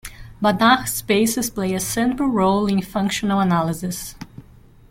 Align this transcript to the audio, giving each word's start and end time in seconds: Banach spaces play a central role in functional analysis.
Banach 0.41 0.87
spaces 0.87 1.51
play 1.51 1.75
a 1.75 1.79
central 1.79 2.27
role 2.29 2.65
in 2.65 2.81
functional 2.81 3.39
analysis. 3.39 4.15